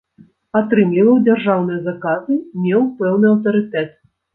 Атрымліваў 0.59 1.21
дзяржаўныя 1.27 1.85
заказы, 1.91 2.41
меў 2.67 2.87
пэўны 2.99 3.27
аўтарытэт. 3.35 3.99